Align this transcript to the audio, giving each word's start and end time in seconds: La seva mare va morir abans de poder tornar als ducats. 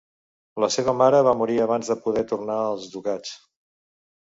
La 0.65 0.69
seva 0.75 0.95
mare 1.01 1.21
va 1.29 1.35
morir 1.43 1.59
abans 1.67 1.95
de 1.95 2.01
poder 2.09 2.27
tornar 2.35 2.59
als 2.67 2.93
ducats. 2.99 3.41